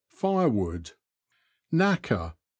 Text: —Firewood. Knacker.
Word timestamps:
—Firewood. 0.21 0.93
Knacker. 1.71 2.33